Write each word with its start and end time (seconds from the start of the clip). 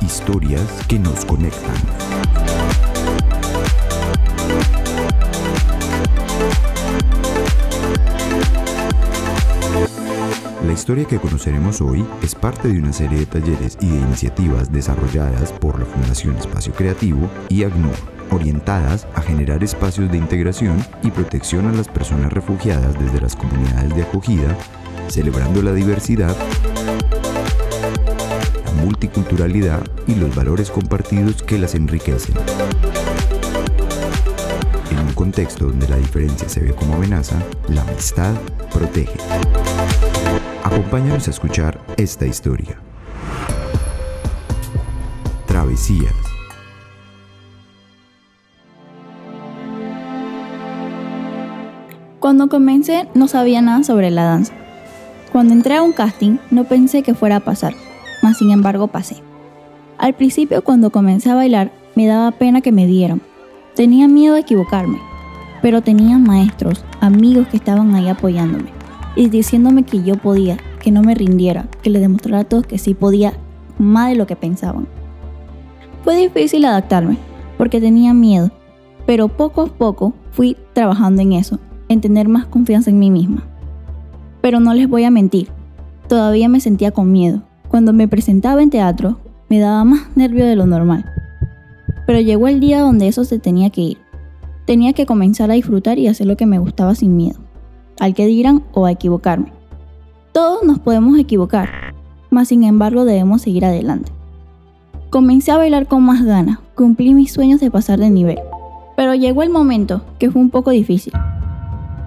Historias 0.00 0.86
que 0.86 0.96
nos 0.96 1.24
conectan. 1.24 1.74
La 10.64 10.72
historia 10.72 11.04
que 11.06 11.18
conoceremos 11.18 11.80
hoy 11.80 12.06
es 12.22 12.36
parte 12.36 12.68
de 12.68 12.78
una 12.78 12.92
serie 12.92 13.18
de 13.18 13.26
talleres 13.26 13.76
y 13.80 13.88
de 13.88 13.98
iniciativas 13.98 14.70
desarrolladas 14.70 15.52
por 15.54 15.80
la 15.80 15.86
Fundación 15.86 16.36
Espacio 16.36 16.72
Creativo 16.72 17.28
y 17.48 17.64
ACNUR, 17.64 17.96
orientadas 18.30 19.08
a 19.16 19.22
generar 19.22 19.64
espacios 19.64 20.08
de 20.12 20.18
integración 20.18 20.86
y 21.02 21.10
protección 21.10 21.66
a 21.66 21.72
las 21.72 21.88
personas 21.88 22.32
refugiadas 22.32 22.96
desde 23.00 23.20
las 23.20 23.34
comunidades 23.34 23.92
de 23.96 24.02
acogida, 24.04 24.56
celebrando 25.08 25.62
la 25.62 25.72
diversidad, 25.72 26.36
multiculturalidad 28.80 29.82
y 30.06 30.14
los 30.14 30.34
valores 30.34 30.70
compartidos 30.70 31.42
que 31.42 31.58
las 31.58 31.74
enriquecen. 31.74 32.34
En 34.90 34.98
un 34.98 35.12
contexto 35.12 35.66
donde 35.66 35.88
la 35.88 35.96
diferencia 35.96 36.48
se 36.48 36.60
ve 36.60 36.72
como 36.72 36.94
amenaza, 36.94 37.36
la 37.68 37.82
amistad 37.82 38.34
protege. 38.72 39.18
Acompáñanos 40.64 41.26
a 41.28 41.30
escuchar 41.30 41.80
esta 41.96 42.26
historia. 42.26 42.78
Travesías. 45.46 46.14
Cuando 52.20 52.48
comencé 52.48 53.08
no 53.14 53.28
sabía 53.28 53.62
nada 53.62 53.82
sobre 53.82 54.10
la 54.10 54.24
danza. 54.24 54.52
Cuando 55.32 55.54
entré 55.54 55.76
a 55.76 55.82
un 55.82 55.92
casting 55.92 56.38
no 56.50 56.64
pensé 56.64 57.02
que 57.02 57.14
fuera 57.14 57.36
a 57.36 57.40
pasar, 57.40 57.74
sin 58.34 58.50
embargo 58.50 58.88
pasé. 58.88 59.16
Al 59.98 60.14
principio 60.14 60.62
cuando 60.62 60.90
comencé 60.90 61.30
a 61.30 61.34
bailar 61.34 61.72
me 61.94 62.06
daba 62.06 62.30
pena 62.32 62.60
que 62.60 62.72
me 62.72 62.86
dieran. 62.86 63.20
Tenía 63.74 64.08
miedo 64.08 64.34
de 64.34 64.40
equivocarme, 64.40 64.98
pero 65.62 65.82
tenía 65.82 66.18
maestros, 66.18 66.84
amigos 67.00 67.48
que 67.48 67.56
estaban 67.56 67.94
ahí 67.94 68.08
apoyándome 68.08 68.70
y 69.16 69.28
diciéndome 69.28 69.82
que 69.82 70.02
yo 70.02 70.16
podía, 70.16 70.56
que 70.80 70.90
no 70.90 71.02
me 71.02 71.14
rindiera, 71.14 71.66
que 71.82 71.90
le 71.90 72.00
demostrara 72.00 72.40
a 72.40 72.44
todos 72.44 72.66
que 72.66 72.78
sí 72.78 72.94
podía 72.94 73.34
más 73.78 74.10
de 74.10 74.16
lo 74.16 74.26
que 74.26 74.36
pensaban. 74.36 74.86
Fue 76.04 76.16
difícil 76.16 76.64
adaptarme, 76.64 77.18
porque 77.58 77.80
tenía 77.80 78.14
miedo, 78.14 78.50
pero 79.06 79.28
poco 79.28 79.62
a 79.62 79.66
poco 79.66 80.14
fui 80.30 80.56
trabajando 80.72 81.22
en 81.22 81.32
eso, 81.32 81.58
en 81.88 82.00
tener 82.00 82.28
más 82.28 82.46
confianza 82.46 82.90
en 82.90 82.98
mí 82.98 83.10
misma. 83.10 83.44
Pero 84.40 84.60
no 84.60 84.72
les 84.72 84.88
voy 84.88 85.04
a 85.04 85.10
mentir, 85.10 85.48
todavía 86.08 86.48
me 86.48 86.60
sentía 86.60 86.92
con 86.92 87.12
miedo. 87.12 87.42
Cuando 87.70 87.92
me 87.92 88.08
presentaba 88.08 88.62
en 88.62 88.70
teatro, 88.70 89.18
me 89.48 89.60
daba 89.60 89.84
más 89.84 90.14
nervio 90.16 90.44
de 90.44 90.56
lo 90.56 90.66
normal. 90.66 91.04
Pero 92.06 92.20
llegó 92.20 92.48
el 92.48 92.60
día 92.60 92.80
donde 92.80 93.08
eso 93.08 93.24
se 93.24 93.38
tenía 93.38 93.70
que 93.70 93.80
ir. 93.80 93.98
Tenía 94.66 94.92
que 94.92 95.06
comenzar 95.06 95.50
a 95.50 95.54
disfrutar 95.54 95.98
y 95.98 96.08
hacer 96.08 96.26
lo 96.26 96.36
que 96.36 96.46
me 96.46 96.58
gustaba 96.58 96.94
sin 96.94 97.16
miedo 97.16 97.40
al 98.00 98.14
que 98.14 98.26
dirán 98.26 98.64
o 98.72 98.86
a 98.86 98.90
equivocarme. 98.90 99.52
Todos 100.32 100.64
nos 100.64 100.80
podemos 100.80 101.16
equivocar, 101.18 101.68
mas 102.30 102.48
sin 102.48 102.64
embargo 102.64 103.04
debemos 103.04 103.42
seguir 103.42 103.64
adelante. 103.64 104.10
Comencé 105.10 105.52
a 105.52 105.58
bailar 105.58 105.86
con 105.86 106.02
más 106.02 106.24
ganas, 106.24 106.58
cumplí 106.74 107.14
mis 107.14 107.32
sueños 107.32 107.60
de 107.60 107.70
pasar 107.70 107.98
de 108.00 108.10
nivel, 108.10 108.38
pero 108.96 109.14
llegó 109.14 109.42
el 109.42 109.50
momento 109.50 110.02
que 110.18 110.30
fue 110.30 110.40
un 110.40 110.50
poco 110.50 110.70
difícil, 110.70 111.12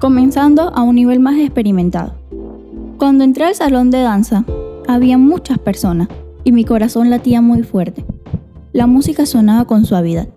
comenzando 0.00 0.72
a 0.74 0.82
un 0.82 0.94
nivel 0.94 1.20
más 1.20 1.38
experimentado. 1.38 2.14
Cuando 2.96 3.24
entré 3.24 3.44
al 3.44 3.54
salón 3.54 3.90
de 3.90 4.00
danza, 4.00 4.44
había 4.94 5.18
muchas 5.18 5.58
personas 5.58 6.08
y 6.44 6.52
mi 6.52 6.64
corazón 6.64 7.10
latía 7.10 7.40
muy 7.40 7.62
fuerte. 7.62 8.04
La 8.72 8.86
música 8.86 9.26
sonaba 9.26 9.66
con 9.66 9.84
suavidad. 9.84 10.28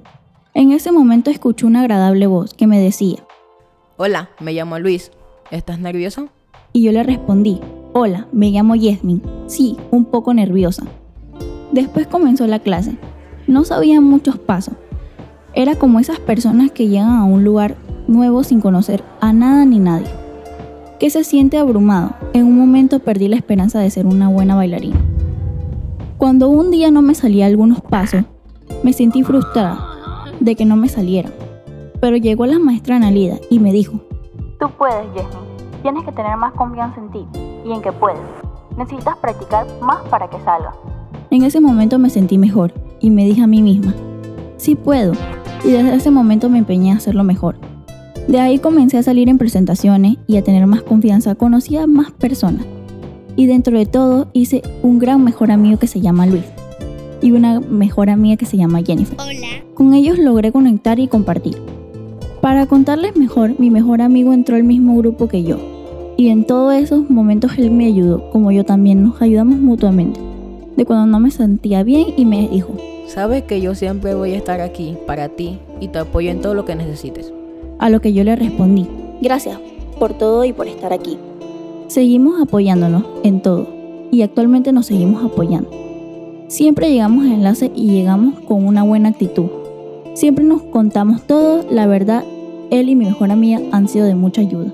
En 0.54 0.72
ese 0.72 0.92
momento 0.92 1.30
escuché 1.30 1.66
una 1.66 1.82
agradable 1.82 2.28
voz 2.28 2.54
que 2.54 2.68
me 2.68 2.80
decía, 2.80 3.18
Hola, 3.98 4.30
me 4.40 4.54
llamo 4.54 4.78
Luis, 4.80 5.12
¿Estás 5.52 5.80
nerviosa? 5.80 6.26
Y 6.74 6.82
yo 6.82 6.92
le 6.92 7.04
respondí, 7.04 7.62
hola, 7.94 8.28
me 8.32 8.50
llamo 8.50 8.76
Yasmin. 8.76 9.22
Sí, 9.46 9.78
un 9.92 10.06
poco 10.06 10.34
nerviosa. 10.34 10.84
Después 11.72 12.08
comenzó 12.08 12.48
la 12.48 12.60
clase. 12.60 12.98
No 13.48 13.64
sabía 13.64 14.02
muchos 14.02 14.40
pasos. 14.40 14.74
Era 15.54 15.76
como 15.76 16.00
esas 16.00 16.20
personas 16.20 16.72
que 16.72 16.88
llegan 16.88 17.12
a 17.12 17.26
un 17.26 17.44
lugar 17.44 17.76
nuevo 18.08 18.44
sin 18.44 18.60
conocer 18.60 19.04
a 19.22 19.34
nada 19.34 19.66
ni 19.66 19.80
nadie. 19.80 20.08
Que 21.06 21.12
se 21.12 21.24
siente 21.24 21.60
abrumado. 21.60 22.16
En 22.34 22.48
un 22.48 22.58
momento 22.58 22.98
perdí 22.98 23.28
la 23.28 23.36
esperanza 23.36 23.78
de 23.78 23.92
ser 23.92 24.08
una 24.08 24.28
buena 24.28 24.56
bailarina. 24.56 25.00
Cuando 26.18 26.50
un 26.50 26.72
día 26.72 26.90
no 26.90 27.04
me 27.04 27.14
salía 27.14 27.46
algunos 27.46 27.80
pasos, 27.80 28.24
me 28.82 28.92
sentí 28.92 29.22
frustrada 29.22 29.78
de 30.40 30.56
que 30.56 30.66
no 30.66 30.76
me 30.76 30.90
salieran. 30.90 31.32
Pero 32.02 32.18
llegó 32.18 32.48
la 32.48 32.58
maestra 32.58 32.96
Analida 32.96 33.36
y 33.52 33.60
me 33.60 33.72
dijo, 33.72 34.00
Tú 34.60 34.68
puedes, 34.80 35.06
Jasmine. 35.14 35.46
Tienes 35.84 36.04
que 36.06 36.12
tener 36.12 36.38
más 36.38 36.54
confianza 36.54 37.00
en 37.00 37.12
ti 37.12 37.24
y 37.64 37.72
en 37.72 37.84
que 37.84 37.92
puedes. 37.92 38.18
Necesitas 38.76 39.16
practicar 39.18 39.68
más 39.84 40.02
para 40.10 40.28
que 40.28 40.38
salga. 40.40 40.74
En 41.30 41.44
ese 41.44 41.62
momento 41.62 42.00
me 42.00 42.10
sentí 42.10 42.40
mejor 42.40 42.74
y 43.00 43.12
me 43.12 43.26
dije 43.26 43.44
a 43.44 43.48
mí 43.48 43.62
misma, 43.62 43.94
sí 44.58 44.74
puedo. 44.74 45.14
Y 45.64 45.70
desde 45.70 45.94
ese 45.94 46.10
momento 46.10 46.50
me 46.50 46.58
empeñé 46.58 46.94
a 46.94 46.96
hacerlo 46.96 47.24
mejor. 47.24 47.58
De 48.28 48.40
ahí 48.40 48.58
comencé 48.58 48.98
a 48.98 49.04
salir 49.04 49.30
en 49.30 49.38
presentaciones 49.38 50.18
y 50.26 50.38
a 50.38 50.44
tener 50.44 50.66
más 50.66 50.82
confianza, 50.82 51.36
conocí 51.36 51.78
a 51.78 51.86
más 51.86 52.12
personas. 52.12 52.66
Y 53.36 53.46
dentro 53.46 53.78
de 53.78 53.86
todo 53.86 54.30
hice 54.34 54.64
un 54.82 54.98
gran 54.98 55.24
mejor 55.24 55.52
amigo 55.52 55.78
que 55.78 55.88
se 55.88 56.02
llama 56.02 56.26
Luis 56.26 56.44
y 57.22 57.32
una 57.32 57.60
mejor 57.60 58.10
amiga 58.10 58.38
que 58.38 58.46
se 58.46 58.58
llama 58.58 58.82
Jennifer. 58.84 59.18
Hola. 59.20 59.48
Con 59.74 59.94
ellos 59.94 60.18
logré 60.18 60.52
conectar 60.52 61.00
y 61.00 61.08
compartir. 61.08 61.56
Para 62.42 62.66
contarles 62.66 63.16
mejor, 63.16 63.60
mi 63.60 63.70
mejor 63.70 64.02
amigo 64.02 64.34
entró 64.34 64.56
al 64.56 64.64
mismo 64.64 64.98
grupo 64.98 65.28
que 65.28 65.44
yo. 65.44 65.58
Y 66.18 66.30
en 66.30 66.46
todos 66.46 66.74
esos 66.74 67.10
momentos 67.10 67.52
él 67.58 67.72
me 67.72 67.86
ayudó, 67.86 68.30
como 68.32 68.52
yo 68.52 68.64
también 68.64 69.04
nos 69.04 69.22
ayudamos 69.22 69.60
mutuamente. 69.60 70.20
De 70.78 70.86
cuando 70.86 71.06
no 71.06 71.20
me 71.20 71.30
sentía 71.30 71.84
bien 71.84 72.08
y 72.18 72.26
me 72.26 72.48
dijo, 72.48 72.74
Sabes 73.08 73.44
que 73.44 73.62
yo 73.62 73.76
siempre 73.76 74.16
voy 74.16 74.32
a 74.32 74.38
estar 74.38 74.62
aquí 74.62 74.98
para 75.06 75.30
ti 75.30 75.60
y 75.80 75.90
te 75.90 76.00
apoyo 76.00 76.32
en 76.32 76.42
todo 76.42 76.56
lo 76.56 76.66
que 76.66 76.76
necesites. 76.76 77.32
A 77.80 77.90
lo 77.90 78.02
que 78.02 78.14
yo 78.14 78.24
le 78.24 78.36
respondí, 78.36 78.88
gracias 79.22 79.60
por 80.00 80.14
todo 80.14 80.46
y 80.46 80.54
por 80.54 80.68
estar 80.68 80.94
aquí. 80.94 81.18
Seguimos 81.88 82.42
apoyándonos 82.42 83.04
en 83.24 83.42
todo 83.42 83.68
y 84.12 84.22
actualmente 84.22 84.72
nos 84.72 84.88
seguimos 84.88 85.24
apoyando. 85.24 85.70
Siempre 86.48 86.92
llegamos 86.92 87.26
a 87.26 87.34
enlace 87.34 87.72
y 87.76 87.92
llegamos 87.92 88.40
con 88.42 88.66
una 88.66 88.84
buena 88.84 89.10
actitud. 89.10 89.48
Siempre 90.14 90.46
nos 90.46 90.62
contamos 90.64 91.24
todo, 91.24 91.66
la 91.70 91.88
verdad 91.88 92.24
él 92.72 92.90
y 92.90 92.96
mi 92.96 93.06
mejor 93.06 93.32
amiga 93.32 93.60
han 93.72 93.88
sido 93.88 94.06
de 94.06 94.16
mucha 94.16 94.42
ayuda. 94.42 94.72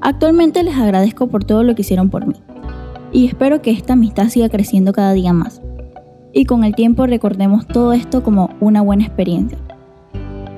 Actualmente 0.00 0.62
les 0.62 0.76
agradezco 0.76 1.28
por 1.28 1.44
todo 1.44 1.62
lo 1.62 1.74
que 1.74 1.82
hicieron 1.82 2.10
por 2.10 2.26
mí 2.26 2.34
y 3.12 3.26
espero 3.26 3.62
que 3.62 3.70
esta 3.70 3.92
amistad 3.92 4.28
siga 4.28 4.48
creciendo 4.48 4.92
cada 4.92 5.12
día 5.12 5.32
más 5.32 5.60
y 6.32 6.44
con 6.44 6.64
el 6.64 6.74
tiempo 6.74 7.06
recordemos 7.06 7.66
todo 7.66 7.92
esto 7.92 8.22
como 8.22 8.50
una 8.60 8.80
buena 8.80 9.04
experiencia. 9.04 9.58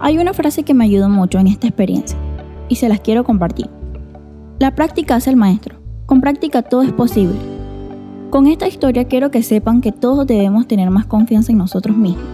Hay 0.01 0.19
una 0.19 0.35
frase 0.35 0.63
que 0.63 0.75
me 0.75 0.85
ayudó 0.85 1.09
mucho 1.09 1.39
en 1.39 1.47
esta 1.47 1.67
experiencia 1.67 2.19
y 2.69 2.77
se 2.77 2.89
las 2.89 3.01
quiero 3.01 3.25
compartir. 3.25 3.69
La 4.59 4.75
práctica 4.75 5.17
hace 5.17 5.31
el 5.31 5.37
maestro. 5.37 5.77
Con 6.07 6.21
práctica 6.21 6.63
todo 6.63 6.83
es 6.83 6.93
posible. 6.93 7.37
Con 8.31 8.47
esta 8.47 8.69
historia 8.69 9.05
quiero 9.05 9.31
que 9.31 9.43
sepan 9.43 9.81
que 9.81 9.93
todos 9.93 10.27
debemos 10.27 10.67
tener 10.67 10.91
más 10.91 11.07
confianza 11.07 11.53
en 11.53 11.59
nosotros 11.59 11.97
mismos 11.97 12.25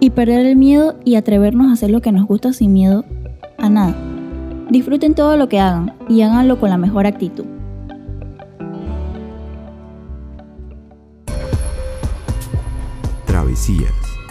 y 0.00 0.10
perder 0.10 0.46
el 0.46 0.56
miedo 0.56 0.96
y 1.04 1.14
atrevernos 1.14 1.68
a 1.68 1.74
hacer 1.74 1.90
lo 1.90 2.00
que 2.00 2.10
nos 2.10 2.26
gusta 2.26 2.52
sin 2.52 2.72
miedo 2.72 3.04
a 3.58 3.68
nada. 3.68 3.94
Disfruten 4.68 5.14
todo 5.14 5.36
lo 5.36 5.48
que 5.48 5.60
hagan 5.60 5.94
y 6.08 6.22
háganlo 6.22 6.58
con 6.58 6.70
la 6.70 6.78
mejor 6.78 7.06
actitud. 7.06 7.44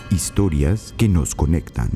Historias 0.10 0.96
que 0.98 1.08
nos 1.08 1.36
conectan. 1.36 1.92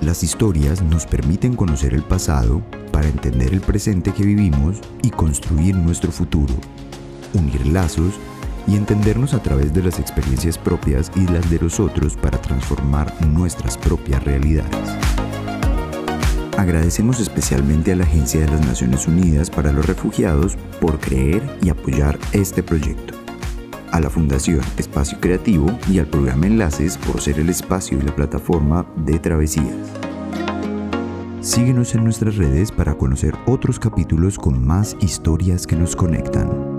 Las 0.00 0.22
historias 0.22 0.80
nos 0.80 1.04
permiten 1.04 1.56
conocer 1.56 1.92
el 1.92 2.02
pasado 2.02 2.62
para 2.90 3.06
entender 3.06 3.52
el 3.52 3.60
presente 3.60 4.14
que 4.14 4.24
vivimos 4.24 4.78
y 5.02 5.10
construir 5.10 5.76
nuestro 5.76 6.10
futuro, 6.10 6.54
unir 7.34 7.66
lazos 7.66 8.14
y 8.66 8.76
entendernos 8.76 9.34
a 9.34 9.42
través 9.42 9.74
de 9.74 9.82
las 9.82 9.98
experiencias 9.98 10.56
propias 10.56 11.12
y 11.16 11.26
las 11.26 11.50
de 11.50 11.58
los 11.58 11.78
otros 11.78 12.16
para 12.16 12.40
transformar 12.40 13.14
nuestras 13.26 13.76
propias 13.76 14.24
realidades. 14.24 14.96
Agradecemos 16.56 17.20
especialmente 17.20 17.92
a 17.92 17.96
la 17.96 18.04
Agencia 18.04 18.40
de 18.40 18.48
las 18.48 18.64
Naciones 18.66 19.06
Unidas 19.06 19.50
para 19.50 19.70
los 19.70 19.84
Refugiados 19.84 20.56
por 20.80 20.98
creer 20.98 21.58
y 21.62 21.68
apoyar 21.68 22.18
este 22.32 22.62
proyecto, 22.62 23.21
a 23.92 24.00
la 24.00 24.10
Fundación 24.10 24.60
Espacio 24.78 25.20
Creativo 25.20 25.66
y 25.88 25.98
al 25.98 26.06
programa 26.06 26.46
Enlaces 26.46 26.98
por 26.98 27.20
ser 27.20 27.38
el 27.38 27.48
espacio 27.48 27.98
y 27.98 28.02
la 28.02 28.16
plataforma 28.16 28.84
de 28.96 29.18
travesías. 29.18 29.92
Síguenos 31.40 31.94
en 31.94 32.04
nuestras 32.04 32.36
redes 32.36 32.72
para 32.72 32.94
conocer 32.94 33.34
otros 33.46 33.78
capítulos 33.78 34.38
con 34.38 34.64
más 34.64 34.96
historias 35.00 35.66
que 35.66 35.76
nos 35.76 35.94
conectan. 35.94 36.71